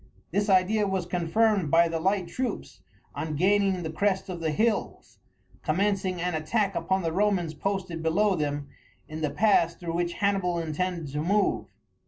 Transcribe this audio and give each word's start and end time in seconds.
This 0.31 0.49
idea 0.49 0.87
was 0.87 1.05
confirmed 1.05 1.69
by 1.69 1.87
the 1.87 1.99
light 1.99 2.27
troops, 2.27 2.81
on 3.13 3.35
gaining 3.35 3.83
the 3.83 3.91
crest 3.91 4.29
of 4.29 4.39
the 4.39 4.49
hills, 4.49 5.19
commencing 5.61 6.19
an 6.19 6.33
attack 6.33 6.73
upon 6.73 7.03
the 7.03 7.13
Romans 7.13 7.53
posted 7.53 8.01
below 8.01 8.35
them 8.35 8.67
in 9.07 9.21
the 9.21 9.29
pass 9.29 9.75
through 9.75 9.93
which 9.93 10.13
Hannibal 10.13 10.57
intended 10.57 11.09
to 11.13 11.19
move. 11.21 11.67